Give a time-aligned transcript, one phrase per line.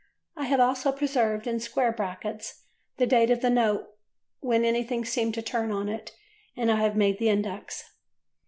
[0.35, 2.63] I have also preserved, in square brackets,
[2.97, 3.85] the date of a note
[4.39, 6.11] when anything seemed to turn on it.
[6.57, 7.83] And I have made the index.